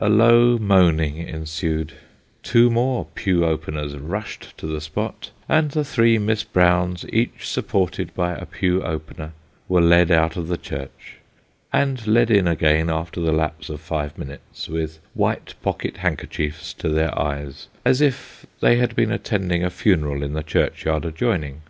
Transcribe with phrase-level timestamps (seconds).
[0.00, 1.94] A low moaning ensued;
[2.44, 8.14] two more pew openers rushed to the spot, and the three Miss Browns, each supported
[8.14, 9.32] by a pew opener,
[9.68, 11.16] were led out of the church,
[11.72, 16.88] and led in again after the lapse of five minutes with white pocket handkerchiefs to
[16.88, 21.60] their eyes, as if they had been attending a funeral in the churchyard adjoining.